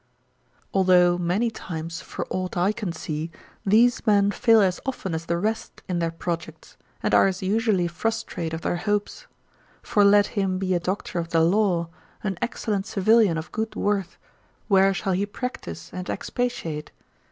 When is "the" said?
5.27-5.37, 11.29-11.41